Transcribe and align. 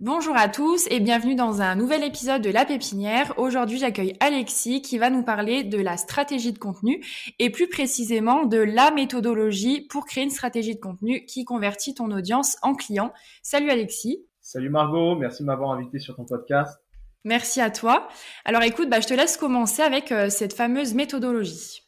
Bonjour 0.00 0.36
à 0.36 0.48
tous 0.48 0.86
et 0.92 1.00
bienvenue 1.00 1.34
dans 1.34 1.60
un 1.60 1.74
nouvel 1.74 2.04
épisode 2.04 2.40
de 2.40 2.50
La 2.50 2.64
Pépinière. 2.64 3.36
Aujourd'hui, 3.36 3.78
j'accueille 3.78 4.14
Alexis 4.20 4.80
qui 4.80 4.96
va 4.96 5.10
nous 5.10 5.24
parler 5.24 5.64
de 5.64 5.76
la 5.76 5.96
stratégie 5.96 6.52
de 6.52 6.58
contenu 6.60 7.04
et 7.40 7.50
plus 7.50 7.68
précisément 7.68 8.44
de 8.44 8.58
la 8.58 8.92
méthodologie 8.92 9.88
pour 9.88 10.06
créer 10.06 10.22
une 10.22 10.30
stratégie 10.30 10.76
de 10.76 10.80
contenu 10.80 11.24
qui 11.24 11.44
convertit 11.44 11.94
ton 11.94 12.12
audience 12.12 12.58
en 12.62 12.76
client. 12.76 13.12
Salut 13.42 13.70
Alexis. 13.70 14.24
Salut 14.40 14.70
Margot, 14.70 15.16
merci 15.16 15.42
de 15.42 15.48
m'avoir 15.48 15.72
invité 15.72 15.98
sur 15.98 16.14
ton 16.14 16.24
podcast. 16.24 16.80
Merci 17.24 17.60
à 17.60 17.72
toi. 17.72 18.06
Alors 18.44 18.62
écoute, 18.62 18.88
bah, 18.88 19.00
je 19.00 19.08
te 19.08 19.14
laisse 19.14 19.36
commencer 19.36 19.82
avec 19.82 20.12
euh, 20.12 20.30
cette 20.30 20.52
fameuse 20.52 20.94
méthodologie. 20.94 21.82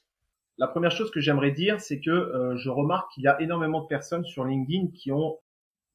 La 0.59 0.67
première 0.67 0.91
chose 0.91 1.13
que 1.13 1.21
j'aimerais 1.21 1.53
dire, 1.53 1.81
c'est 1.81 2.01
que 2.01 2.11
euh, 2.11 2.57
je 2.57 2.71
remarque 2.71 3.13
qu'il 3.13 3.23
y 3.23 3.29
a 3.29 3.41
énormément 3.41 3.83
de 3.83 3.87
personnes 3.87 4.25
sur 4.25 4.45
LinkedIn 4.45 4.89
qui 4.97 5.13
ont 5.13 5.39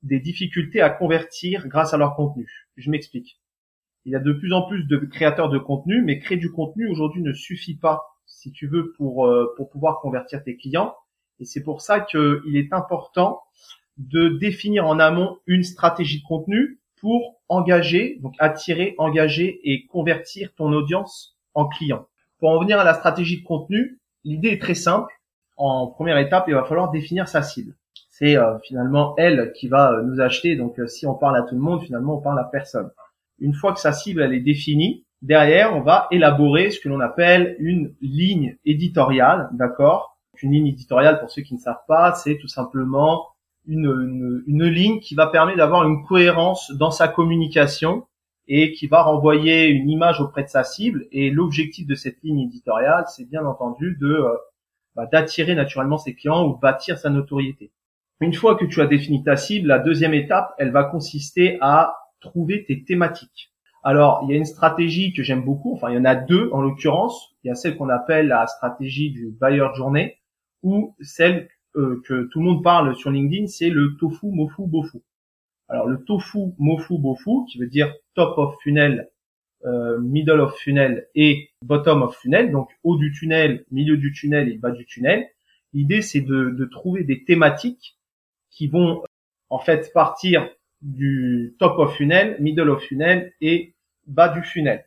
des 0.06 0.20
difficultés 0.20 0.82
à 0.82 0.90
convertir 0.90 1.68
grâce 1.68 1.94
à 1.94 1.98
leur 1.98 2.16
contenu. 2.16 2.48
Je 2.78 2.90
m'explique. 2.90 3.40
Il 4.06 4.12
y 4.12 4.16
a 4.16 4.20
de 4.20 4.32
plus 4.32 4.54
en 4.54 4.62
plus 4.62 4.86
de 4.86 4.98
créateurs 4.98 5.50
de 5.50 5.58
contenu, 5.58 6.04
mais 6.04 6.20
créer 6.20 6.38
du 6.38 6.52
contenu 6.52 6.88
aujourd'hui 6.88 7.24
ne 7.24 7.34
suffit 7.34 7.76
pas 7.76 8.04
si 8.28 8.52
tu 8.52 8.68
veux 8.68 8.94
pour 8.94 9.26
euh, 9.26 9.54
pour 9.58 9.70
pouvoir 9.70 10.00
convertir 10.00 10.44
tes 10.44 10.56
clients. 10.56 10.96
Et 11.40 11.46
c'est 11.46 11.64
pour 11.64 11.82
ça 11.82 12.00
qu'il 12.00 12.56
est 12.56 12.72
important 12.72 13.42
de 13.98 14.30
définir 14.30 14.86
en 14.86 15.00
amont 15.00 15.38
une 15.48 15.64
stratégie 15.64 16.22
de 16.22 16.28
contenu 16.28 16.80
pour 16.98 17.42
engager, 17.50 18.20
donc 18.22 18.36
attirer, 18.40 18.94
engager 19.00 19.60
et 19.64 19.88
convertir 19.88 20.54
ton 20.56 20.72
audience 20.72 21.36
en 21.54 21.68
client. 21.68 22.08
Pour 22.40 22.50
en 22.50 22.60
venir 22.60 22.80
à 22.80 22.84
la 22.84 22.94
stratégie 22.94 23.42
de 23.42 23.46
contenu, 23.46 24.00
l'idée 24.24 24.50
est 24.50 24.62
très 24.62 24.76
simple. 24.76 25.12
En 25.58 25.88
première 25.88 26.18
étape, 26.18 26.46
il 26.48 26.54
va 26.54 26.64
falloir 26.64 26.92
définir 26.92 27.28
sa 27.28 27.42
cible 27.42 27.76
c'est 28.18 28.38
euh, 28.38 28.58
finalement 28.60 29.14
elle 29.18 29.52
qui 29.54 29.68
va 29.68 29.92
euh, 29.92 30.04
nous 30.04 30.22
acheter. 30.22 30.56
Donc 30.56 30.80
euh, 30.80 30.88
si 30.88 31.06
on 31.06 31.16
parle 31.16 31.36
à 31.36 31.42
tout 31.42 31.56
le 31.56 31.62
monde, 31.62 31.84
finalement 31.84 32.18
on 32.18 32.22
parle 32.22 32.40
à 32.40 32.46
personne. 32.46 32.90
Une 33.40 33.54
fois 33.54 33.74
que 33.74 33.80
sa 33.80 33.92
cible 33.92 34.22
est 34.22 34.40
définie, 34.40 35.06
derrière 35.22 35.76
on 35.76 35.82
va 35.82 36.08
élaborer 36.12 36.72
ce 36.72 36.80
que 36.80 36.88
l'on 36.88 37.02
appelle 37.02 37.58
une 37.60 37.94
ligne 38.02 38.58
éditoriale, 38.64 39.50
d'accord? 39.52 40.18
Une 40.42 40.54
ligne 40.54 40.68
éditoriale 40.68 41.20
pour 41.20 41.30
ceux 41.30 41.42
qui 41.42 41.56
ne 41.56 41.60
savent 41.60 41.84
pas, 41.90 42.14
c'est 42.14 42.38
tout 42.38 42.48
simplement 42.48 43.28
une, 43.68 43.86
une, 43.86 44.44
une 44.48 44.66
ligne 44.66 45.02
qui 45.02 45.16
va 45.16 45.28
permettre 45.28 45.58
d'avoir 45.58 45.86
une 45.86 46.06
cohérence 46.06 46.72
dans 46.72 46.92
sa 46.92 47.10
communication 47.10 48.06
et 48.48 48.72
qui 48.72 48.88
va 48.88 49.04
renvoyer 49.04 49.68
une 49.68 49.90
image 49.90 50.22
auprès 50.22 50.44
de 50.44 50.50
sa 50.50 50.64
cible. 50.64 51.06
Et 51.12 51.32
l'objectif 51.32 51.86
de 51.86 51.96
cette 51.96 52.22
ligne 52.24 52.42
éditoriale, 52.42 53.06
c'est 53.08 53.28
bien 53.28 53.46
entendu 53.46 53.98
de 54.00 54.24
bah, 54.96 55.06
d'attirer 55.06 55.56
naturellement 55.56 55.98
ses 55.98 56.14
clients 56.14 56.48
ou 56.48 56.56
de 56.56 56.60
bâtir 56.60 56.98
sa 56.98 57.10
notoriété. 57.10 57.72
Une 58.22 58.34
fois 58.34 58.56
que 58.56 58.66
tu 58.66 58.82
as 58.82 58.88
défini 58.88 59.24
ta 59.24 59.36
cible, 59.36 59.68
la 59.68 59.80
deuxième 59.80 60.14
étape, 60.14 60.54
elle 60.58 60.72
va 60.72 60.86
consister 60.86 61.58
à 61.60 61.96
trouver 62.22 62.64
tes 62.66 62.84
thématiques. 62.84 63.52
Alors, 63.84 64.22
il 64.24 64.32
y 64.32 64.34
a 64.34 64.38
une 64.38 64.46
stratégie 64.46 65.14
que 65.14 65.22
j'aime 65.22 65.44
beaucoup, 65.44 65.74
enfin 65.76 65.92
il 65.92 65.96
y 65.96 65.98
en 65.98 66.06
a 66.06 66.16
deux 66.16 66.50
en 66.54 66.62
l'occurrence. 66.62 67.36
Il 67.44 67.50
y 67.50 67.52
a 67.52 67.56
celle 67.56 67.78
qu'on 67.78 67.90
appelle 67.90 68.28
la 68.28 68.48
stratégie 68.48 69.12
du 69.12 69.36
buyer 69.40 69.68
journée 69.76 70.18
ou 70.64 70.96
celle 71.02 71.50
euh, 71.76 72.02
que 72.06 72.24
tout 72.32 72.40
le 72.40 72.46
monde 72.46 72.64
parle 72.64 72.96
sur 72.96 73.12
LinkedIn, 73.12 73.48
c'est 73.48 73.70
le 73.70 73.96
tofu, 73.98 74.28
mofu, 74.28 74.64
bofu. 74.66 75.00
Alors 75.68 75.88
le 75.88 76.04
tofu, 76.04 76.54
mofu, 76.58 76.98
bofu, 76.98 77.46
qui 77.52 77.60
veut 77.60 77.68
dire 77.68 77.94
top 78.16 78.38
of 78.38 78.56
funnel, 78.64 79.10
euh, 79.66 80.00
middle 80.00 80.40
of 80.40 80.56
funnel 80.58 81.08
et 81.16 81.50
bottom 81.62 82.02
of 82.02 82.16
funnel, 82.16 82.52
donc 82.52 82.70
haut 82.84 82.98
du 82.98 83.12
tunnel, 83.12 83.66
milieu 83.72 83.98
du 83.98 84.14
tunnel 84.14 84.50
et 84.50 84.58
bas 84.58 84.72
du 84.72 84.86
tunnel. 84.86 85.28
L'idée, 85.74 86.02
c'est 86.02 86.22
de, 86.22 86.50
de 86.50 86.66
trouver 86.66 87.04
des 87.04 87.24
thématiques 87.26 87.98
qui 88.56 88.68
vont 88.68 89.04
en 89.50 89.60
fait 89.60 89.92
partir 89.94 90.50
du 90.82 91.56
top 91.60 91.78
of 91.78 91.96
funnel, 91.96 92.38
middle 92.40 92.70
of 92.70 92.82
funnel 92.84 93.34
et 93.42 93.76
bas 94.08 94.30
du 94.30 94.42
funnel. 94.42 94.86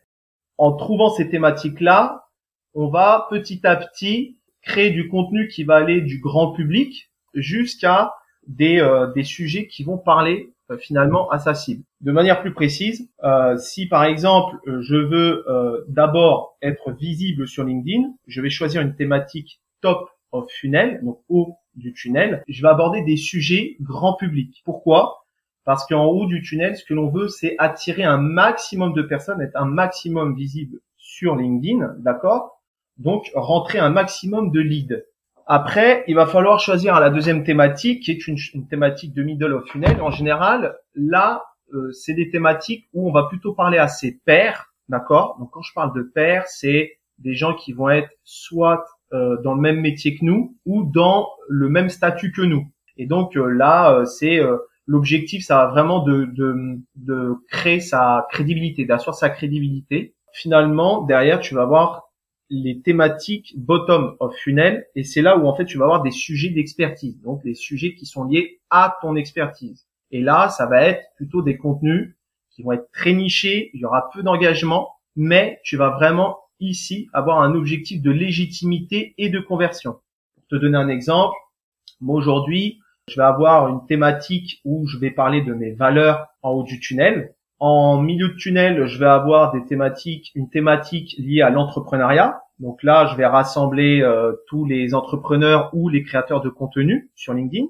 En 0.57 0.73
trouvant 0.73 1.09
ces 1.09 1.29
thématiques-là, 1.29 2.27
on 2.73 2.89
va 2.89 3.27
petit 3.29 3.65
à 3.65 3.75
petit 3.75 4.37
créer 4.61 4.91
du 4.91 5.07
contenu 5.07 5.47
qui 5.47 5.63
va 5.63 5.75
aller 5.75 6.01
du 6.01 6.19
grand 6.19 6.51
public 6.51 7.11
jusqu'à 7.33 8.13
des, 8.47 8.79
euh, 8.79 9.07
des 9.13 9.23
sujets 9.23 9.67
qui 9.67 9.83
vont 9.83 9.97
parler 9.97 10.51
euh, 10.71 10.77
finalement 10.77 11.29
à 11.29 11.39
sa 11.39 11.53
cible. 11.53 11.83
De 12.01 12.11
manière 12.11 12.41
plus 12.41 12.53
précise, 12.53 13.09
euh, 13.23 13.57
si 13.57 13.87
par 13.87 14.03
exemple 14.03 14.57
je 14.65 14.95
veux 14.95 15.45
d'abord 15.87 16.57
être 16.61 16.91
visible 16.91 17.47
sur 17.47 17.63
LinkedIn, 17.63 18.13
je 18.27 18.41
vais 18.41 18.49
choisir 18.49 18.81
une 18.81 18.95
thématique 18.95 19.61
top 19.81 20.09
of 20.31 20.49
funnel, 20.59 20.99
donc 21.03 21.19
haut 21.29 21.55
du 21.75 21.93
tunnel, 21.93 22.43
je 22.47 22.61
vais 22.61 22.67
aborder 22.67 23.03
des 23.03 23.17
sujets 23.17 23.77
grand 23.81 24.15
public. 24.15 24.61
Pourquoi? 24.65 25.25
Parce 25.65 25.85
qu'en 25.85 26.05
haut 26.05 26.25
du 26.25 26.41
tunnel, 26.41 26.75
ce 26.75 26.83
que 26.83 26.93
l'on 26.93 27.09
veut, 27.09 27.27
c'est 27.27 27.55
attirer 27.57 28.03
un 28.03 28.17
maximum 28.17 28.93
de 28.93 29.01
personnes, 29.01 29.41
être 29.41 29.55
un 29.55 29.65
maximum 29.65 30.35
visible 30.35 30.79
sur 30.97 31.35
LinkedIn, 31.35 31.95
d'accord? 31.99 32.61
Donc 32.97 33.31
rentrer 33.33 33.79
un 33.79 33.89
maximum 33.89 34.51
de 34.51 34.59
leads. 34.59 35.03
Après, 35.45 36.03
il 36.07 36.15
va 36.15 36.27
falloir 36.27 36.59
choisir 36.59 36.99
la 36.99 37.09
deuxième 37.09 37.43
thématique, 37.43 38.03
qui 38.03 38.11
est 38.11 38.27
une, 38.27 38.37
thématique 38.69 39.13
de 39.13 39.23
middle 39.23 39.53
of 39.53 39.67
funnel. 39.67 39.99
En 40.01 40.11
général, 40.11 40.77
là, 40.93 41.43
euh, 41.73 41.91
c'est 41.91 42.13
des 42.13 42.29
thématiques 42.29 42.87
où 42.93 43.09
on 43.09 43.11
va 43.11 43.23
plutôt 43.23 43.53
parler 43.53 43.77
à 43.77 43.87
ses 43.87 44.19
pairs, 44.25 44.73
d'accord? 44.89 45.37
Donc 45.39 45.49
quand 45.51 45.61
je 45.61 45.73
parle 45.73 45.95
de 45.95 46.03
pairs, 46.03 46.45
c'est 46.47 46.99
des 47.17 47.33
gens 47.33 47.55
qui 47.55 47.73
vont 47.73 47.89
être 47.89 48.09
soit 48.23 48.85
dans 49.11 49.53
le 49.53 49.61
même 49.61 49.79
métier 49.79 50.17
que 50.17 50.25
nous 50.25 50.57
ou 50.65 50.83
dans 50.83 51.27
le 51.47 51.69
même 51.69 51.89
statut 51.89 52.31
que 52.31 52.41
nous. 52.41 52.67
Et 52.99 53.05
donc 53.05 53.35
euh, 53.37 53.47
là, 53.47 53.93
euh, 53.93 54.05
c'est 54.05 54.39
l'objectif, 54.85 55.43
ça 55.43 55.55
va 55.55 55.67
vraiment 55.67 56.03
de, 56.03 56.25
de, 56.25 56.55
de 56.95 57.33
créer 57.49 57.79
sa 57.79 58.27
crédibilité, 58.29 58.85
d'asseoir 58.85 59.15
sa 59.15 59.29
crédibilité. 59.29 60.15
Finalement, 60.33 61.03
derrière, 61.03 61.39
tu 61.39 61.55
vas 61.55 61.63
avoir 61.63 62.09
les 62.49 62.81
thématiques 62.81 63.53
bottom 63.57 64.15
of 64.19 64.35
funnel 64.35 64.85
et 64.95 65.03
c'est 65.03 65.21
là 65.21 65.37
où 65.37 65.47
en 65.47 65.55
fait 65.55 65.65
tu 65.65 65.77
vas 65.77 65.85
avoir 65.85 66.01
des 66.01 66.11
sujets 66.11 66.49
d'expertise, 66.49 67.21
donc 67.21 67.41
les 67.43 67.53
sujets 67.53 67.93
qui 67.93 68.05
sont 68.05 68.25
liés 68.25 68.59
à 68.69 68.97
ton 69.01 69.15
expertise. 69.15 69.87
Et 70.11 70.21
là, 70.21 70.49
ça 70.49 70.65
va 70.65 70.81
être 70.81 71.03
plutôt 71.15 71.43
des 71.43 71.57
contenus 71.57 72.15
qui 72.49 72.63
vont 72.63 72.71
être 72.71 72.89
très 72.91 73.13
nichés, 73.13 73.69
il 73.73 73.81
y 73.81 73.85
aura 73.85 74.09
peu 74.11 74.23
d'engagement, 74.23 74.95
mais 75.15 75.59
tu 75.63 75.77
vas 75.77 75.91
vraiment 75.91 76.39
ici 76.59 77.09
avoir 77.13 77.41
un 77.41 77.55
objectif 77.55 78.01
de 78.01 78.11
légitimité 78.11 79.13
et 79.17 79.29
de 79.29 79.39
conversion. 79.39 79.99
Pour 80.35 80.43
te 80.49 80.55
donner 80.55 80.77
un 80.77 80.89
exemple, 80.89 81.35
moi 82.01 82.15
aujourd'hui, 82.15 82.79
je 83.09 83.15
vais 83.15 83.25
avoir 83.25 83.67
une 83.67 83.85
thématique 83.87 84.61
où 84.63 84.87
je 84.87 84.97
vais 84.97 85.11
parler 85.11 85.41
de 85.41 85.53
mes 85.53 85.71
valeurs 85.71 86.27
en 86.41 86.51
haut 86.51 86.63
du 86.63 86.79
tunnel. 86.79 87.33
En 87.59 88.01
milieu 88.01 88.29
de 88.29 88.35
tunnel, 88.35 88.87
je 88.87 88.99
vais 88.99 89.05
avoir 89.05 89.51
des 89.51 89.65
thématiques, 89.65 90.31
une 90.35 90.49
thématique 90.49 91.15
liée 91.17 91.41
à 91.41 91.49
l'entrepreneuriat. 91.49 92.41
Donc 92.59 92.83
là, 92.83 93.07
je 93.11 93.17
vais 93.17 93.25
rassembler 93.25 94.01
euh, 94.01 94.33
tous 94.47 94.65
les 94.65 94.93
entrepreneurs 94.93 95.69
ou 95.73 95.89
les 95.89 96.03
créateurs 96.03 96.41
de 96.41 96.49
contenu 96.49 97.09
sur 97.15 97.33
LinkedIn. 97.33 97.65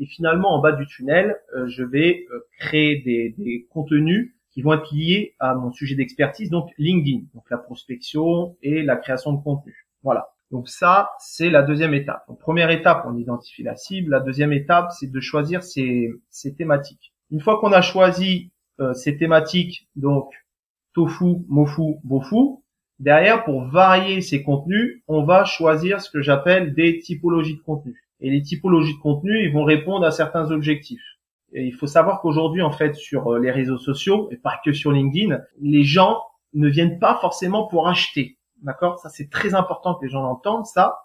Et 0.00 0.06
finalement, 0.06 0.54
en 0.54 0.60
bas 0.60 0.72
du 0.72 0.86
tunnel, 0.86 1.36
euh, 1.56 1.68
je 1.68 1.82
vais 1.82 2.26
euh, 2.32 2.40
créer 2.58 2.96
des, 3.04 3.34
des 3.36 3.66
contenus 3.70 4.34
qui 4.58 4.62
vont 4.62 4.72
être 4.72 4.92
liés 4.92 5.36
à 5.38 5.54
mon 5.54 5.70
sujet 5.70 5.94
d'expertise, 5.94 6.50
donc 6.50 6.72
LinkedIn, 6.78 7.26
donc 7.32 7.48
la 7.48 7.58
prospection 7.58 8.56
et 8.60 8.82
la 8.82 8.96
création 8.96 9.32
de 9.32 9.40
contenu. 9.40 9.86
Voilà. 10.02 10.30
Donc 10.50 10.68
ça, 10.68 11.10
c'est 11.20 11.48
la 11.48 11.62
deuxième 11.62 11.94
étape. 11.94 12.24
Donc 12.26 12.40
première 12.40 12.68
étape, 12.70 13.04
on 13.06 13.16
identifie 13.16 13.62
la 13.62 13.76
cible. 13.76 14.10
La 14.10 14.18
deuxième 14.18 14.52
étape, 14.52 14.90
c'est 14.98 15.12
de 15.12 15.20
choisir 15.20 15.62
ces, 15.62 16.10
thématiques. 16.56 17.14
Une 17.30 17.38
fois 17.38 17.60
qu'on 17.60 17.70
a 17.70 17.82
choisi 17.82 18.50
euh, 18.80 18.94
ces 18.94 19.16
thématiques, 19.16 19.86
donc 19.94 20.28
tofu, 20.92 21.36
mofu, 21.46 21.94
bofu, 22.02 22.58
derrière, 22.98 23.44
pour 23.44 23.62
varier 23.62 24.22
ces 24.22 24.42
contenus, 24.42 25.04
on 25.06 25.22
va 25.22 25.44
choisir 25.44 26.00
ce 26.00 26.10
que 26.10 26.20
j'appelle 26.20 26.74
des 26.74 26.98
typologies 26.98 27.58
de 27.58 27.62
contenu. 27.62 28.08
Et 28.18 28.28
les 28.28 28.42
typologies 28.42 28.94
de 28.94 29.02
contenu, 29.02 29.40
ils 29.44 29.52
vont 29.52 29.62
répondre 29.62 30.04
à 30.04 30.10
certains 30.10 30.50
objectifs. 30.50 31.17
Et 31.52 31.64
il 31.64 31.72
faut 31.72 31.86
savoir 31.86 32.20
qu'aujourd'hui, 32.20 32.62
en 32.62 32.72
fait, 32.72 32.94
sur 32.94 33.32
euh, 33.32 33.38
les 33.38 33.50
réseaux 33.50 33.78
sociaux, 33.78 34.28
et 34.30 34.36
pas 34.36 34.60
que 34.64 34.72
sur 34.72 34.92
LinkedIn, 34.92 35.38
les 35.60 35.84
gens 35.84 36.22
ne 36.54 36.68
viennent 36.68 36.98
pas 36.98 37.18
forcément 37.20 37.66
pour 37.66 37.88
acheter. 37.88 38.38
D'accord? 38.62 38.98
Ça, 38.98 39.08
c'est 39.08 39.30
très 39.30 39.54
important 39.54 39.94
que 39.94 40.04
les 40.04 40.10
gens 40.10 40.22
l'entendent, 40.22 40.66
ça. 40.66 41.00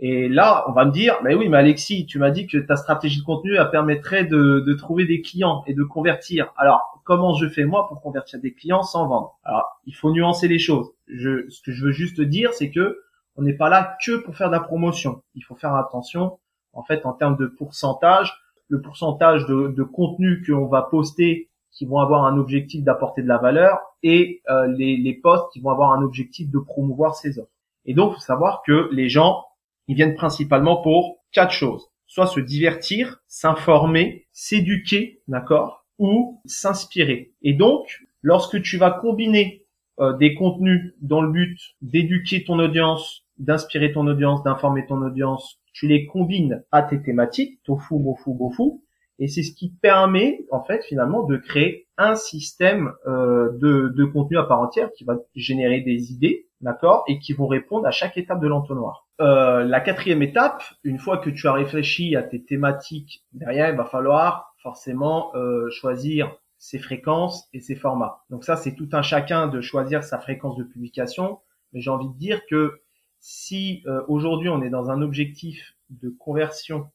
Et 0.00 0.28
là, 0.28 0.64
on 0.68 0.72
va 0.72 0.84
me 0.84 0.92
dire, 0.92 1.16
mais 1.24 1.34
oui, 1.34 1.48
mais 1.48 1.58
Alexis, 1.58 2.06
tu 2.06 2.20
m'as 2.20 2.30
dit 2.30 2.46
que 2.46 2.56
ta 2.56 2.76
stratégie 2.76 3.18
de 3.18 3.24
contenu 3.24 3.56
elle 3.56 3.70
permettrait 3.70 4.24
de, 4.24 4.60
de 4.60 4.74
trouver 4.74 5.06
des 5.06 5.20
clients 5.20 5.64
et 5.66 5.74
de 5.74 5.82
convertir. 5.82 6.52
Alors, 6.56 7.02
comment 7.04 7.34
je 7.34 7.48
fais 7.48 7.64
moi 7.64 7.88
pour 7.88 8.00
convertir 8.00 8.40
des 8.40 8.54
clients 8.54 8.84
sans 8.84 9.08
vendre? 9.08 9.38
Alors, 9.42 9.80
il 9.86 9.94
faut 9.96 10.12
nuancer 10.12 10.46
les 10.46 10.60
choses. 10.60 10.92
Je, 11.08 11.48
ce 11.50 11.60
que 11.62 11.72
je 11.72 11.84
veux 11.84 11.90
juste 11.90 12.20
dire, 12.20 12.52
c'est 12.52 12.70
que 12.70 13.00
on 13.34 13.42
n'est 13.42 13.54
pas 13.54 13.68
là 13.68 13.96
que 14.04 14.16
pour 14.18 14.36
faire 14.36 14.48
de 14.48 14.54
la 14.54 14.60
promotion. 14.60 15.22
Il 15.34 15.42
faut 15.42 15.56
faire 15.56 15.74
attention, 15.74 16.38
en 16.72 16.84
fait, 16.84 17.04
en 17.04 17.12
termes 17.12 17.36
de 17.36 17.46
pourcentage, 17.46 18.32
le 18.68 18.80
pourcentage 18.80 19.46
de, 19.46 19.68
de 19.68 19.82
contenu 19.82 20.44
qu'on 20.46 20.66
va 20.66 20.82
poster 20.82 21.48
qui 21.72 21.86
vont 21.86 21.98
avoir 21.98 22.24
un 22.24 22.38
objectif 22.38 22.82
d'apporter 22.82 23.22
de 23.22 23.28
la 23.28 23.38
valeur 23.38 23.78
et 24.02 24.42
euh, 24.50 24.66
les, 24.66 24.96
les 24.96 25.14
posts 25.14 25.52
qui 25.52 25.60
vont 25.60 25.70
avoir 25.70 25.92
un 25.92 26.02
objectif 26.02 26.50
de 26.50 26.58
promouvoir 26.58 27.14
ces 27.14 27.38
offres. 27.38 27.50
Et 27.84 27.94
donc, 27.94 28.14
faut 28.14 28.20
savoir 28.20 28.62
que 28.66 28.88
les 28.92 29.08
gens, 29.08 29.44
ils 29.86 29.94
viennent 29.94 30.14
principalement 30.14 30.82
pour 30.82 31.18
quatre 31.32 31.52
choses. 31.52 31.88
Soit 32.06 32.26
se 32.26 32.40
divertir, 32.40 33.20
s'informer, 33.26 34.26
s'éduquer, 34.32 35.20
d'accord, 35.28 35.86
ou 35.98 36.40
s'inspirer. 36.44 37.32
Et 37.42 37.54
donc, 37.54 38.00
lorsque 38.22 38.60
tu 38.62 38.76
vas 38.76 38.90
combiner 38.90 39.64
euh, 40.00 40.12
des 40.14 40.34
contenus 40.34 40.94
dans 41.00 41.22
le 41.22 41.30
but 41.30 41.58
d'éduquer 41.82 42.44
ton 42.44 42.58
audience, 42.58 43.24
d'inspirer 43.38 43.92
ton 43.92 44.06
audience, 44.06 44.42
d'informer 44.42 44.86
ton 44.86 45.02
audience, 45.02 45.57
tu 45.72 45.86
les 45.86 46.06
combines 46.06 46.64
à 46.72 46.82
tes 46.82 47.02
thématiques, 47.02 47.62
tofu, 47.64 47.98
bofu, 47.98 48.32
bofu, 48.32 48.80
et 49.18 49.26
c'est 49.26 49.42
ce 49.42 49.52
qui 49.52 49.70
permet 49.70 50.44
en 50.50 50.62
fait 50.62 50.84
finalement 50.84 51.24
de 51.24 51.36
créer 51.36 51.88
un 51.96 52.14
système 52.14 52.92
euh, 53.06 53.50
de, 53.58 53.88
de 53.88 54.04
contenu 54.04 54.38
à 54.38 54.44
part 54.44 54.60
entière 54.60 54.92
qui 54.92 55.04
va 55.04 55.16
générer 55.34 55.80
des 55.80 56.12
idées, 56.12 56.46
d'accord, 56.60 57.04
et 57.08 57.18
qui 57.18 57.32
vont 57.32 57.48
répondre 57.48 57.86
à 57.86 57.90
chaque 57.90 58.16
étape 58.16 58.40
de 58.40 58.46
l'entonnoir. 58.46 59.08
Euh, 59.20 59.64
la 59.64 59.80
quatrième 59.80 60.22
étape, 60.22 60.62
une 60.84 60.98
fois 60.98 61.18
que 61.18 61.30
tu 61.30 61.48
as 61.48 61.52
réfléchi 61.52 62.14
à 62.14 62.22
tes 62.22 62.44
thématiques, 62.44 63.24
derrière 63.32 63.68
il 63.68 63.76
va 63.76 63.84
falloir 63.84 64.54
forcément 64.62 65.34
euh, 65.34 65.68
choisir 65.70 66.36
ses 66.56 66.78
fréquences 66.78 67.48
et 67.52 67.60
ses 67.60 67.74
formats. 67.74 68.20
Donc 68.30 68.44
ça 68.44 68.54
c'est 68.54 68.74
tout 68.74 68.88
un 68.92 69.02
chacun 69.02 69.48
de 69.48 69.60
choisir 69.60 70.04
sa 70.04 70.18
fréquence 70.18 70.56
de 70.56 70.64
publication, 70.64 71.40
mais 71.72 71.80
j'ai 71.80 71.90
envie 71.90 72.08
de 72.08 72.18
dire 72.18 72.40
que 72.48 72.80
si 73.20 73.82
euh, 73.86 74.02
aujourd'hui 74.08 74.48
on 74.48 74.62
est 74.62 74.70
dans 74.70 74.90
un 74.90 75.02
objectif 75.02 75.74
de 75.90 76.10
conversion 76.10 76.90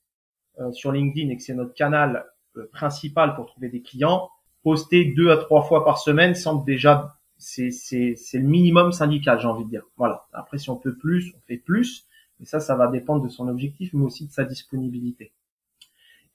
euh, 0.59 0.71
sur 0.71 0.91
LinkedIn 0.91 1.29
et 1.29 1.37
que 1.37 1.43
c'est 1.43 1.53
notre 1.53 1.73
canal 1.73 2.25
euh, 2.57 2.69
principal 2.71 3.35
pour 3.35 3.47
trouver 3.47 3.69
des 3.69 3.81
clients, 3.81 4.29
poster 4.63 5.05
deux 5.05 5.31
à 5.31 5.37
trois 5.37 5.63
fois 5.63 5.83
par 5.83 5.97
semaine 5.97 6.35
semble 6.35 6.65
déjà 6.65 7.17
c'est 7.37 7.71
c'est 7.71 8.15
c'est 8.15 8.37
le 8.37 8.47
minimum 8.47 8.91
syndical, 8.91 9.39
j'ai 9.39 9.47
envie 9.47 9.65
de 9.65 9.69
dire. 9.69 9.83
Voilà. 9.97 10.27
Après, 10.31 10.57
si 10.57 10.69
on 10.69 10.77
peut 10.77 10.95
plus, 10.95 11.33
on 11.35 11.41
fait 11.41 11.57
plus. 11.57 12.07
Mais 12.39 12.45
ça, 12.45 12.59
ça 12.59 12.75
va 12.75 12.87
dépendre 12.87 13.23
de 13.23 13.29
son 13.29 13.47
objectif, 13.47 13.91
mais 13.93 14.05
aussi 14.05 14.27
de 14.27 14.31
sa 14.31 14.43
disponibilité. 14.43 15.33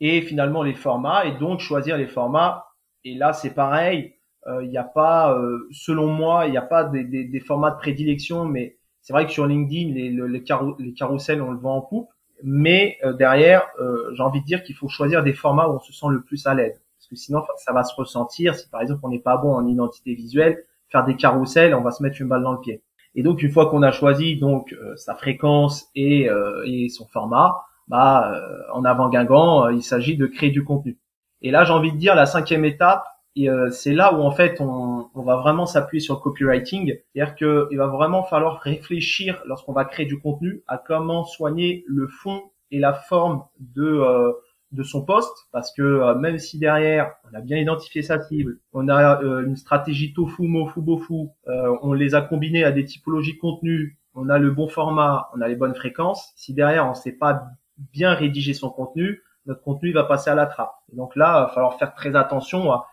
Et 0.01 0.21
finalement, 0.23 0.63
les 0.63 0.75
formats 0.75 1.25
et 1.25 1.39
donc 1.39 1.61
choisir 1.61 1.97
les 1.97 2.07
formats. 2.07 2.67
Et 3.05 3.15
là, 3.15 3.33
c'est 3.33 3.55
pareil. 3.55 4.17
Euh, 4.47 4.63
il 4.65 4.71
n'y 4.71 4.79
a 4.79 4.85
pas, 4.85 5.39
selon 5.73 6.09
moi, 6.09 6.47
il 6.47 6.51
n'y 6.51 6.59
a 6.59 6.63
pas 6.63 6.85
des, 6.85 7.05
des, 7.05 7.25
des, 7.25 7.41
formats 7.41 7.71
de 7.71 7.79
prédilection, 7.79 8.45
mais 8.45 8.78
c'est 9.09 9.15
vrai 9.15 9.25
que 9.25 9.33
sur 9.33 9.47
LinkedIn, 9.47 9.95
les, 9.95 10.11
les, 10.11 10.43
les 10.79 10.93
carousels, 10.93 11.41
on 11.41 11.51
le 11.51 11.59
vend 11.59 11.77
en 11.77 11.81
coupe 11.81 12.11
mais 12.43 12.99
euh, 13.05 13.13
derrière, 13.13 13.67
euh, 13.81 14.11
j'ai 14.15 14.23
envie 14.23 14.41
de 14.41 14.47
dire 14.47 14.63
qu'il 14.63 14.75
faut 14.75 14.89
choisir 14.89 15.23
des 15.23 15.33
formats 15.33 15.69
où 15.69 15.77
on 15.77 15.81
se 15.81 15.93
sent 15.93 16.07
le 16.11 16.23
plus 16.23 16.47
à 16.47 16.55
l'aise, 16.55 16.81
parce 16.99 17.09
que 17.09 17.17
sinon 17.17 17.43
ça 17.57 17.73
va 17.73 17.85
se 17.85 17.95
ressentir. 17.95 18.55
Si 18.55 18.69
par 18.69 18.81
exemple 18.81 19.01
on 19.03 19.09
n'est 19.09 19.19
pas 19.19 19.37
bon 19.37 19.55
en 19.55 19.67
identité 19.67 20.15
visuelle, 20.15 20.65
faire 20.91 21.05
des 21.05 21.17
carousels, 21.17 21.75
on 21.75 21.83
va 21.83 21.91
se 21.91 22.03
mettre 22.03 22.21
une 22.21 22.29
balle 22.29 22.43
dans 22.43 22.53
le 22.53 22.61
pied. 22.61 22.83
Et 23.15 23.23
donc 23.23 23.43
une 23.43 23.51
fois 23.51 23.69
qu'on 23.71 23.83
a 23.83 23.91
choisi 23.91 24.37
donc 24.37 24.73
euh, 24.73 24.95
sa 24.97 25.15
fréquence 25.15 25.89
et, 25.95 26.29
et, 26.67 26.89
son 26.89 27.07
format, 27.07 27.63
bah 27.89 28.41
en 28.73 28.85
avant 28.85 29.09
Guingamp, 29.09 29.71
il 29.71 29.83
s'agit 29.83 30.17
de 30.17 30.27
créer 30.27 30.51
du 30.51 30.63
contenu. 30.63 30.99
Et 31.43 31.51
là 31.51 31.65
j'ai 31.65 31.73
envie 31.73 31.93
de 31.93 31.97
dire 31.97 32.15
la 32.15 32.27
cinquième 32.27 32.65
étape, 32.65 33.05
et 33.37 33.49
euh, 33.49 33.71
c'est 33.71 33.93
là 33.93 34.15
où 34.15 34.23
en 34.23 34.31
fait 34.31 34.61
on, 34.61 35.11
on 35.15 35.23
va 35.23 35.37
vraiment 35.37 35.67
s'appuyer 35.67 36.01
sur 36.01 36.15
le 36.15 36.21
copywriting, 36.21 36.97
c'est-à-dire 37.13 37.35
qu'il 37.37 37.79
va 37.79 37.87
vraiment 37.87 38.23
falloir 38.25 38.61
réfléchir 38.61 39.43
lorsqu'on 39.47 39.73
va 39.73 39.85
créer 39.85 40.07
du 40.07 40.19
contenu 40.19 40.63
à 40.67 40.79
comment 40.79 41.25
soigner 41.25 41.85
le 41.87 42.09
fond 42.09 42.43
et 42.71 42.79
la 42.79 42.93
forme 42.93 43.45
de 43.61 43.85
euh, 43.85 44.33
de 44.73 44.83
son 44.83 45.03
poste, 45.03 45.49
parce 45.51 45.73
que 45.73 45.83
euh, 45.83 46.15
même 46.15 46.39
si 46.39 46.59
derrière 46.59 47.13
on 47.31 47.35
a 47.35 47.41
bien 47.41 47.57
identifié 47.57 48.03
sa 48.03 48.21
cible, 48.21 48.59
on 48.73 48.89
a 48.89 49.21
une 49.23 49.57
stratégie 49.57 50.13
tofu, 50.13 50.43
mofu, 50.43 50.81
bofu, 50.83 51.29
on 51.47 51.93
les 51.93 52.15
a 52.15 52.21
combinés 52.21 52.65
à 52.65 52.73
des 52.73 52.85
typologies 52.85 53.35
de 53.35 53.39
contenu, 53.39 53.99
on 54.15 54.29
a 54.29 54.39
le 54.39 54.51
bon 54.51 54.69
format, 54.69 55.31
on 55.35 55.41
a 55.41 55.49
les 55.49 55.55
bonnes 55.55 55.75
fréquences. 55.75 56.33
Si 56.37 56.53
derrière 56.53 56.87
on 56.87 56.95
sait 56.95 57.13
pas 57.13 57.45
bien 57.79 58.13
rédiger 58.13 58.53
son 58.53 58.69
contenu, 58.69 59.23
notre 59.47 59.63
contenu 59.63 59.93
va 59.93 60.05
passer 60.05 60.29
à 60.29 60.35
la 60.35 60.47
trappe. 60.47 60.75
donc 60.93 61.17
là, 61.17 61.29
il 61.29 61.47
va 61.47 61.49
falloir 61.55 61.79
faire 61.79 61.95
très 61.95 62.15
attention 62.17 62.71
à 62.71 62.87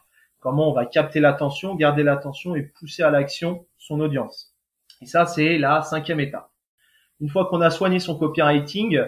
comment 0.45 0.69
on 0.69 0.74
va 0.74 0.86
capter 0.86 1.19
l'attention, 1.19 1.74
garder 1.74 2.03
l'attention 2.03 2.56
et 2.56 2.62
pousser 2.62 3.01
à 3.01 3.09
l'action 3.09 3.65
son 3.80 4.00
audience. 4.00 4.53
Et 5.01 5.07
ça, 5.07 5.25
c'est 5.25 5.57
la 5.57 5.81
cinquième 5.81 6.19
étape. 6.19 6.51
Une 7.19 7.30
fois 7.30 7.47
qu'on 7.47 7.62
a 7.62 7.71
soigné 7.71 8.00
son 8.00 8.15
copywriting, 8.15 9.01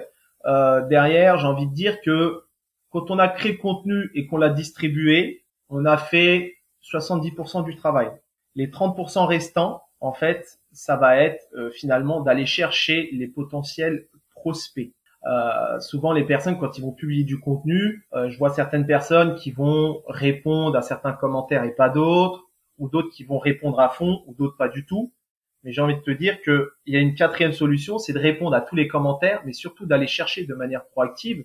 euh, 0.45 0.81
derrière, 0.87 1.37
j'ai 1.37 1.45
envie 1.45 1.67
de 1.67 1.73
dire 1.75 2.01
que 2.01 2.43
quand 2.89 3.11
on 3.11 3.19
a 3.19 3.27
créé 3.27 3.51
le 3.51 3.59
contenu 3.59 4.09
et 4.15 4.25
qu'on 4.25 4.37
l'a 4.37 4.49
distribué, 4.49 5.45
on 5.69 5.85
a 5.85 5.97
fait 5.97 6.55
70% 6.81 7.63
du 7.63 7.75
travail. 7.75 8.09
Les 8.55 8.71
30% 8.71 9.27
restants, 9.27 9.83
en 9.99 10.13
fait, 10.13 10.57
ça 10.71 10.95
va 10.95 11.17
être 11.17 11.45
euh, 11.53 11.69
finalement 11.69 12.21
d'aller 12.21 12.47
chercher 12.47 13.09
les 13.11 13.27
potentiels 13.27 14.07
prospects. 14.31 14.91
Euh, 15.27 15.79
souvent 15.79 16.13
les 16.13 16.23
personnes 16.23 16.57
quand 16.57 16.77
ils 16.77 16.81
vont 16.81 16.93
publier 16.93 17.23
du 17.23 17.39
contenu, 17.39 18.07
euh, 18.13 18.29
je 18.29 18.37
vois 18.37 18.49
certaines 18.49 18.85
personnes 18.85 19.35
qui 19.35 19.51
vont 19.51 20.01
répondre 20.07 20.77
à 20.77 20.81
certains 20.81 21.11
commentaires 21.11 21.63
et 21.65 21.75
pas 21.75 21.89
d'autres, 21.89 22.45
ou 22.77 22.87
d'autres 22.87 23.09
qui 23.09 23.25
vont 23.25 23.39
répondre 23.39 23.79
à 23.79 23.89
fond, 23.89 24.23
ou 24.27 24.33
d'autres 24.33 24.55
pas 24.55 24.69
du 24.69 24.85
tout. 24.85 25.11
Mais 25.63 25.73
j'ai 25.73 25.81
envie 25.81 25.95
de 25.95 26.01
te 26.01 26.11
dire 26.11 26.41
qu'il 26.41 26.63
y 26.85 26.95
a 26.95 26.99
une 26.99 27.15
quatrième 27.15 27.51
solution, 27.51 27.97
c'est 27.97 28.13
de 28.13 28.19
répondre 28.19 28.55
à 28.55 28.61
tous 28.61 28.75
les 28.75 28.87
commentaires, 28.87 29.41
mais 29.45 29.53
surtout 29.53 29.85
d'aller 29.85 30.07
chercher 30.07 30.45
de 30.45 30.53
manière 30.53 30.85
proactive 30.85 31.43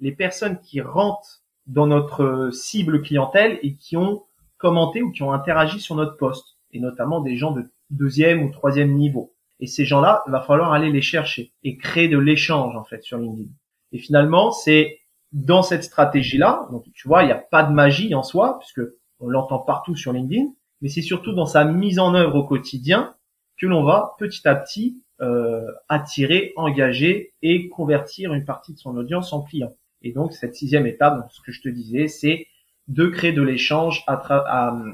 les 0.00 0.12
personnes 0.12 0.60
qui 0.60 0.80
rentrent 0.80 1.42
dans 1.66 1.86
notre 1.86 2.50
cible 2.52 3.02
clientèle 3.02 3.58
et 3.62 3.74
qui 3.74 3.96
ont 3.96 4.22
commenté 4.56 5.02
ou 5.02 5.10
qui 5.10 5.22
ont 5.22 5.32
interagi 5.32 5.80
sur 5.80 5.96
notre 5.96 6.16
poste, 6.16 6.56
et 6.72 6.80
notamment 6.80 7.20
des 7.20 7.36
gens 7.36 7.50
de 7.50 7.68
deuxième 7.90 8.42
ou 8.42 8.50
troisième 8.50 8.94
niveau. 8.94 9.34
Et 9.60 9.66
ces 9.66 9.84
gens-là, 9.84 10.22
il 10.26 10.30
va 10.30 10.40
falloir 10.40 10.72
aller 10.72 10.90
les 10.90 11.02
chercher 11.02 11.52
et 11.64 11.76
créer 11.76 12.08
de 12.08 12.18
l'échange 12.18 12.76
en 12.76 12.84
fait 12.84 13.02
sur 13.02 13.18
LinkedIn. 13.18 13.50
Et 13.92 13.98
finalement, 13.98 14.50
c'est 14.50 15.00
dans 15.32 15.62
cette 15.62 15.84
stratégie-là, 15.84 16.68
donc 16.70 16.84
tu 16.94 17.08
vois, 17.08 17.22
il 17.22 17.26
n'y 17.26 17.32
a 17.32 17.36
pas 17.50 17.62
de 17.62 17.72
magie 17.72 18.14
en 18.14 18.22
soi 18.22 18.58
puisque 18.58 18.80
on 19.20 19.28
l'entend 19.28 19.58
partout 19.58 19.94
sur 19.94 20.12
LinkedIn, 20.12 20.46
mais 20.80 20.88
c'est 20.88 21.02
surtout 21.02 21.32
dans 21.32 21.46
sa 21.46 21.64
mise 21.64 21.98
en 21.98 22.14
œuvre 22.14 22.36
au 22.36 22.44
quotidien 22.44 23.14
que 23.58 23.66
l'on 23.66 23.82
va 23.82 24.14
petit 24.18 24.46
à 24.46 24.54
petit 24.54 25.02
euh, 25.20 25.66
attirer, 25.88 26.52
engager 26.56 27.34
et 27.42 27.68
convertir 27.68 28.32
une 28.32 28.44
partie 28.44 28.72
de 28.72 28.78
son 28.78 28.96
audience 28.96 29.32
en 29.32 29.42
client. 29.42 29.74
Et 30.02 30.12
donc 30.12 30.32
cette 30.32 30.54
sixième 30.54 30.86
étape, 30.86 31.26
ce 31.30 31.40
que 31.40 31.50
je 31.50 31.60
te 31.60 31.68
disais, 31.68 32.06
c'est 32.06 32.46
de 32.86 33.06
créer 33.06 33.32
de 33.32 33.42
l'échange 33.42 34.04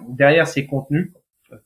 derrière 0.09 0.49
ces 0.49 0.67
contenus 0.67 1.13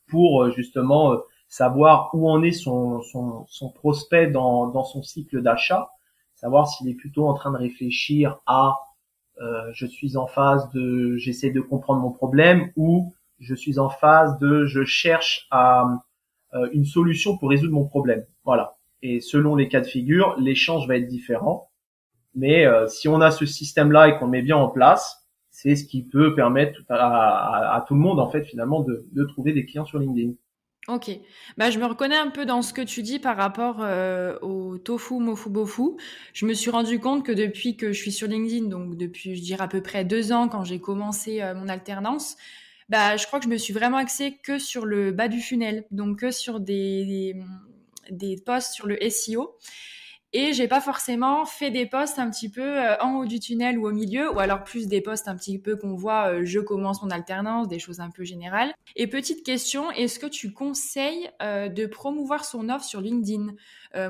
pour 0.09 0.43
euh, 0.43 0.51
justement 0.51 1.13
euh, 1.13 1.19
savoir 1.49 2.11
où 2.13 2.31
en 2.31 2.43
est 2.43 2.53
son, 2.53 3.01
son, 3.01 3.71
prospect 3.75 4.29
dans, 4.29 4.69
dans 4.69 4.85
son 4.85 5.03
cycle 5.03 5.43
d'achat, 5.43 5.89
savoir 6.35 6.69
s'il 6.69 6.89
est 6.89 6.95
plutôt 6.95 7.27
en 7.27 7.35
train 7.35 7.51
de 7.51 7.57
réfléchir 7.57 8.39
à 8.47 8.77
euh, 9.41 9.71
je 9.73 9.87
suis 9.87 10.17
en 10.17 10.27
phase 10.27 10.69
de 10.73 11.17
j'essaie 11.17 11.51
de 11.51 11.61
comprendre 11.61 12.01
mon 12.01 12.11
problème 12.11 12.73
ou 12.77 13.15
je 13.39 13.55
suis 13.55 13.79
en 13.79 13.89
phase 13.89 14.37
de 14.39 14.67
je 14.67 14.85
cherche 14.85 15.47
à 15.51 16.03
euh, 16.55 16.69
une 16.73 16.85
solution 16.85 17.39
pour 17.39 17.51
résoudre 17.51 17.73
mon 17.73 17.87
problème. 17.87 18.25
Voilà. 18.45 18.77
Et 19.01 19.21
selon 19.21 19.55
les 19.55 19.69
cas 19.69 19.81
de 19.81 19.87
figure, 19.87 20.35
l'échange 20.39 20.89
va 20.89 20.97
être 20.97 21.07
différent. 21.07 21.71
Mais 22.35 22.67
euh, 22.67 22.89
si 22.89 23.09
on 23.09 23.21
a 23.21 23.31
ce 23.31 23.47
système-là 23.47 24.09
et 24.09 24.19
qu'on 24.19 24.27
met 24.27 24.43
bien 24.43 24.57
en 24.57 24.69
place, 24.69 25.25
c'est 25.51 25.77
ce 25.77 25.85
qui 25.85 26.03
peut 26.03 26.35
permettre 26.35 26.81
à, 26.89 26.97
à, 26.97 27.77
à, 27.77 27.81
tout 27.83 27.95
le 27.95 28.01
monde 28.01 28.21
en 28.21 28.29
fait 28.29 28.45
finalement 28.45 28.81
de, 28.81 29.07
de 29.13 29.25
trouver 29.25 29.53
des 29.53 29.65
clients 29.65 29.85
sur 29.85 29.99
LinkedIn. 29.99 30.33
Ok, 30.89 31.11
bah, 31.59 31.71
je 31.71 31.79
me 31.79 31.85
reconnais 31.85 32.17
un 32.17 32.31
peu 32.31 32.47
dans 32.47 32.63
ce 32.63 32.73
que 32.73 32.81
tu 32.81 33.03
dis 33.03 33.19
par 33.19 33.37
rapport 33.37 33.83
euh, 33.83 34.39
au 34.41 34.79
tofu, 34.79 35.19
mofu, 35.19 35.51
bofu. 35.51 35.99
Je 36.33 36.47
me 36.47 36.55
suis 36.55 36.71
rendu 36.71 36.99
compte 36.99 37.27
que 37.27 37.33
depuis 37.33 37.77
que 37.77 37.93
je 37.93 38.01
suis 38.01 38.11
sur 38.11 38.27
LinkedIn, 38.27 38.69
donc 38.69 38.97
depuis, 38.97 39.37
je 39.37 39.43
dirais 39.43 39.63
à 39.65 39.69
peu 39.69 39.83
près 39.83 40.07
deux 40.07 40.33
ans 40.33 40.49
quand 40.49 40.65
j'ai 40.65 40.81
commencé 40.81 41.43
euh, 41.43 41.55
mon 41.55 41.69
alternance, 41.69 42.37
bah, 42.89 43.19
je 43.19 43.27
crois 43.27 43.39
que 43.39 43.45
je 43.45 43.51
me 43.51 43.59
suis 43.59 43.75
vraiment 43.75 43.99
axée 43.99 44.39
que 44.43 44.59
sur 44.59 44.87
le 44.87 45.13
bas 45.13 45.29
du 45.29 45.43
funnel, 45.43 45.85
donc 45.91 46.21
que 46.21 46.31
sur 46.31 46.59
des, 46.59 47.05
des, 47.05 47.37
des 48.11 48.37
posts 48.41 48.73
sur 48.73 48.87
le 48.87 48.99
SEO. 49.11 49.59
Et 50.35 50.53
j'ai 50.53 50.69
pas 50.69 50.81
forcément 50.81 51.47
fait 51.47 51.71
des 51.71 51.87
postes 51.87 52.19
un 52.19 52.29
petit 52.29 52.51
peu 52.51 52.61
euh, 52.63 52.97
en 53.01 53.15
haut 53.15 53.25
du 53.25 53.41
tunnel 53.41 53.79
ou 53.79 53.89
au 53.89 53.93
milieu, 53.93 54.31
ou 54.35 54.39
alors 54.39 54.63
plus 54.63 54.87
des 54.87 55.01
postes 55.01 55.27
un 55.27 55.35
petit 55.37 55.59
peu 55.59 55.77
qu'on 55.77 55.95
voit, 55.95 56.33
euh, 56.33 56.41
je 56.45 56.61
commence 56.61 57.03
mon 57.03 57.09
alternance, 57.11 57.67
des 57.67 57.79
choses 57.79 58.01
un 58.01 58.11
peu 58.11 58.25
générales. 58.25 58.75
Et 58.95 59.07
petite 59.07 59.43
question, 59.43 59.91
est-ce 59.93 60.19
que 60.19 60.27
tu 60.27 60.53
conseilles 60.53 61.31
euh, 61.41 61.69
de 61.69 61.87
promouvoir 61.87 62.45
son 62.45 62.69
offre 62.69 62.85
sur 62.85 63.01
LinkedIn? 63.01 63.55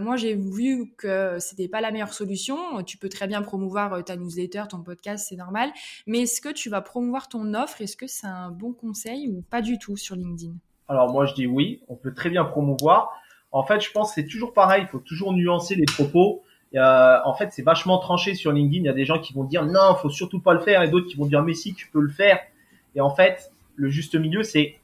Moi, 0.00 0.16
j'ai 0.16 0.34
vu 0.34 0.92
que 0.98 1.38
c'était 1.38 1.68
pas 1.68 1.80
la 1.80 1.92
meilleure 1.92 2.12
solution. 2.12 2.82
Tu 2.82 2.98
peux 2.98 3.08
très 3.08 3.28
bien 3.28 3.42
promouvoir 3.42 4.04
ta 4.04 4.16
newsletter, 4.16 4.64
ton 4.68 4.82
podcast, 4.82 5.26
c'est 5.28 5.36
normal. 5.36 5.70
Mais 6.06 6.22
est-ce 6.22 6.40
que 6.40 6.48
tu 6.48 6.68
vas 6.68 6.80
promouvoir 6.80 7.28
ton 7.28 7.54
offre? 7.54 7.80
Est-ce 7.80 7.96
que 7.96 8.08
c'est 8.08 8.26
un 8.26 8.50
bon 8.50 8.72
conseil 8.72 9.28
ou 9.28 9.40
pas 9.48 9.62
du 9.62 9.78
tout 9.78 9.96
sur 9.96 10.16
LinkedIn? 10.16 10.52
Alors 10.88 11.12
moi, 11.12 11.26
je 11.26 11.34
dis 11.34 11.46
oui, 11.46 11.80
on 11.88 11.94
peut 11.94 12.12
très 12.12 12.28
bien 12.28 12.44
promouvoir. 12.44 13.12
En 13.52 13.64
fait, 13.64 13.80
je 13.80 13.90
pense 13.90 14.10
que 14.10 14.20
c'est 14.20 14.26
toujours 14.26 14.52
pareil. 14.52 14.82
Il 14.82 14.88
faut 14.88 14.98
toujours 14.98 15.32
nuancer 15.32 15.74
les 15.74 15.86
propos. 15.86 16.42
en 16.74 17.34
fait, 17.34 17.50
c'est 17.52 17.62
vachement 17.62 17.98
tranché 17.98 18.34
sur 18.34 18.52
LinkedIn. 18.52 18.84
Il 18.84 18.86
y 18.86 18.90
a 18.90 18.94
des 18.94 19.04
gens 19.04 19.18
qui 19.18 19.32
vont 19.32 19.44
dire 19.44 19.64
non, 19.64 19.94
faut 19.96 20.10
surtout 20.10 20.40
pas 20.40 20.54
le 20.54 20.60
faire, 20.60 20.82
et 20.82 20.88
d'autres 20.88 21.06
qui 21.06 21.16
vont 21.16 21.26
dire 21.26 21.42
mais 21.42 21.54
si, 21.54 21.74
tu 21.74 21.88
peux 21.90 22.00
le 22.00 22.10
faire. 22.10 22.38
Et 22.94 23.00
en 23.00 23.10
fait, 23.10 23.52
le 23.76 23.88
juste 23.88 24.14
milieu, 24.14 24.42
c'est 24.42 24.78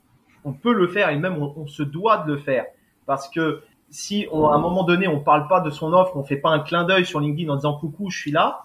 on 0.45 0.53
peut 0.53 0.73
le 0.73 0.89
faire 0.89 1.09
et 1.09 1.17
même 1.17 1.43
on, 1.43 1.67
se 1.67 1.83
doit 1.83 2.19
de 2.19 2.33
le 2.33 2.39
faire 2.39 2.67
parce 3.07 3.29
que 3.29 3.63
si 3.91 4.27
on, 4.31 4.47
à 4.47 4.55
un 4.55 4.59
moment 4.59 4.85
donné 4.85 5.09
on 5.09 5.21
parle 5.21 5.49
pas 5.49 5.61
de 5.61 5.71
son 5.71 5.93
offre, 5.93 6.17
on 6.17 6.23
fait 6.23 6.37
pas 6.37 6.51
un 6.51 6.61
clin 6.61 6.85
d'œil 6.85 7.07
sur 7.07 7.21
LinkedIn 7.21 7.51
en 7.51 7.57
disant 7.57 7.79
coucou, 7.79 8.11
je 8.11 8.19
suis 8.19 8.31
là, 8.31 8.65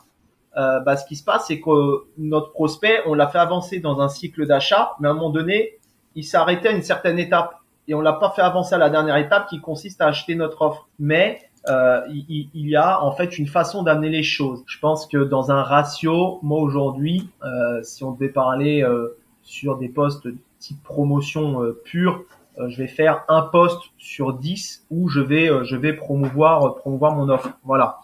euh, 0.57 0.79
bah, 0.81 0.97
ce 0.97 1.05
qui 1.05 1.15
se 1.15 1.23
passe, 1.23 1.47
c'est 1.47 1.61
que 1.61 2.05
notre 2.17 2.51
prospect, 2.51 3.01
on 3.05 3.13
l'a 3.13 3.27
fait 3.27 3.37
avancer 3.37 3.79
dans 3.79 4.01
un 4.01 4.09
cycle 4.09 4.45
d'achat, 4.47 4.95
mais 4.99 5.07
à 5.07 5.11
un 5.11 5.13
moment 5.13 5.29
donné, 5.29 5.77
il 6.15 6.27
arrêté 6.35 6.67
à 6.67 6.71
une 6.71 6.81
certaine 6.81 7.19
étape 7.19 7.55
et 7.89 7.96
on 7.96 8.01
l'a 8.01 8.13
pas 8.13 8.29
fait 8.29 8.43
avancer 8.43 8.75
à 8.75 8.77
la 8.77 8.89
dernière 8.89 9.17
étape 9.17 9.50
qui 9.50 9.60
consiste 9.60 10.00
à 10.00 10.05
acheter 10.05 10.36
notre 10.36 10.62
offre. 10.62 10.88
Mais 11.00 11.41
euh, 11.67 12.01
il, 12.08 12.50
y 12.53 12.75
a 12.75 13.03
en 13.03 13.12
fait 13.12 13.38
une 13.38 13.48
façon 13.48 13.81
d'amener 13.81 14.10
les 14.10 14.24
choses. 14.24 14.63
Je 14.67 14.77
pense 14.79 15.08
que 15.08 15.17
dans 15.17 15.51
un 15.51 15.63
ratio, 15.63 16.39
moi 16.43 16.60
aujourd'hui, 16.60 17.29
euh, 17.43 17.81
si 17.81 18.03
on 18.03 18.12
devait 18.12 18.29
parler 18.29 18.84
euh, 18.84 19.17
sur 19.41 19.77
des 19.77 19.89
postes 19.89 20.27
type 20.60 20.81
promotion 20.84 21.63
euh, 21.63 21.81
pure, 21.84 22.24
euh, 22.60 22.69
je 22.69 22.77
vais 22.77 22.88
faire 22.88 23.24
un 23.27 23.41
poste 23.41 23.81
sur 23.98 24.34
10 24.34 24.86
où 24.91 25.10
je 25.10 25.19
vais 25.19 25.50
je 25.63 25.75
vais 25.75 25.93
promouvoir 25.93 26.75
promouvoir 26.75 27.15
mon 27.15 27.27
offre. 27.27 27.50
Voilà. 27.63 27.98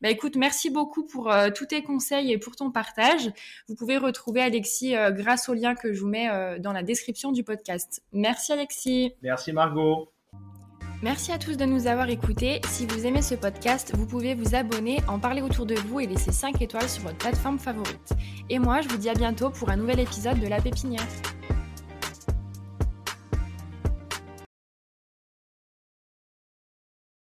Bah 0.00 0.10
écoute, 0.10 0.36
merci 0.36 0.70
beaucoup 0.70 1.04
pour 1.04 1.30
euh, 1.32 1.48
tous 1.52 1.66
tes 1.66 1.82
conseils 1.82 2.30
et 2.32 2.38
pour 2.38 2.54
ton 2.54 2.70
partage. 2.70 3.30
Vous 3.68 3.74
pouvez 3.74 3.98
retrouver 3.98 4.40
Alexis 4.40 4.96
euh, 4.96 5.10
grâce 5.10 5.48
au 5.48 5.54
lien 5.54 5.74
que 5.74 5.92
je 5.92 6.00
vous 6.00 6.06
mets 6.06 6.30
euh, 6.30 6.60
dans 6.60 6.72
la 6.72 6.84
description 6.84 7.32
du 7.32 7.42
podcast. 7.42 8.02
Merci 8.12 8.52
Alexis. 8.52 9.14
Merci 9.22 9.52
Margot. 9.52 10.08
Merci 11.02 11.32
à 11.32 11.38
tous 11.38 11.56
de 11.56 11.64
nous 11.64 11.88
avoir 11.88 12.10
écoutés. 12.10 12.60
Si 12.68 12.86
vous 12.86 13.06
aimez 13.06 13.22
ce 13.22 13.34
podcast, 13.34 13.92
vous 13.94 14.06
pouvez 14.06 14.34
vous 14.34 14.54
abonner, 14.54 15.00
en 15.08 15.18
parler 15.18 15.42
autour 15.42 15.66
de 15.66 15.74
vous 15.74 15.98
et 15.98 16.06
laisser 16.06 16.32
5 16.32 16.62
étoiles 16.62 16.88
sur 16.88 17.02
votre 17.02 17.18
plateforme 17.18 17.58
favorite. 17.58 18.12
Et 18.50 18.58
moi, 18.58 18.80
je 18.80 18.88
vous 18.88 18.96
dis 18.96 19.08
à 19.08 19.14
bientôt 19.14 19.50
pour 19.50 19.68
un 19.70 19.76
nouvel 19.76 20.00
épisode 20.00 20.38
de 20.38 20.46
La 20.46 20.60
Pépinière. 20.60 21.06